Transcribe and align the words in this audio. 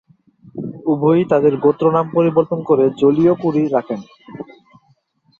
উভয়েই 0.85 1.25
তাদের 1.25 1.53
গোত্র 1.57 1.85
নাম 1.91 2.05
পরিবর্তন 2.13 2.59
করে 2.63 2.85
জোলিও-ক্যুরি 2.99 3.63
রাখেন। 3.67 3.99